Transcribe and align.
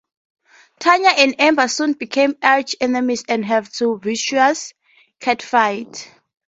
Tanya 0.79 1.09
and 1.09 1.39
Amber 1.39 1.67
soon 1.67 1.93
became 1.93 2.35
arch-enemies 2.41 3.23
and 3.29 3.45
have 3.45 3.69
a 3.81 3.95
vicious 3.99 4.73
catfight. 5.19 6.07